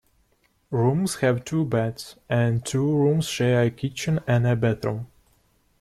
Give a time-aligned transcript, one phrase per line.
[0.71, 5.05] Rooms have two beds and two rooms share a kitchen and a bathroom.